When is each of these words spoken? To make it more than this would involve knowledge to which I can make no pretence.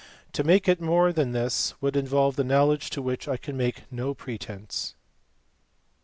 To 0.33 0.43
make 0.43 0.67
it 0.67 0.81
more 0.81 1.13
than 1.13 1.31
this 1.31 1.75
would 1.79 1.95
involve 1.95 2.35
knowledge 2.39 2.89
to 2.89 3.03
which 3.03 3.27
I 3.27 3.37
can 3.37 3.55
make 3.55 3.83
no 3.91 4.15
pretence. 4.15 4.95